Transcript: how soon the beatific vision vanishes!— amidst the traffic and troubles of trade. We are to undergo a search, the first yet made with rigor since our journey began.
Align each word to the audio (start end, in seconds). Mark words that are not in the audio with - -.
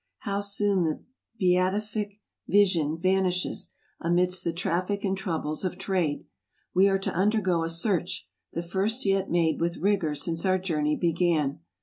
how 0.21 0.39
soon 0.39 0.81
the 0.83 1.03
beatific 1.37 2.15
vision 2.47 2.97
vanishes!— 2.97 3.71
amidst 4.01 4.43
the 4.43 4.51
traffic 4.51 5.03
and 5.03 5.15
troubles 5.15 5.63
of 5.63 5.77
trade. 5.77 6.25
We 6.73 6.87
are 6.89 6.97
to 6.97 7.13
undergo 7.13 7.61
a 7.61 7.69
search, 7.69 8.27
the 8.51 8.63
first 8.63 9.05
yet 9.05 9.29
made 9.29 9.61
with 9.61 9.77
rigor 9.77 10.15
since 10.15 10.43
our 10.43 10.57
journey 10.57 10.95
began. 10.95 11.59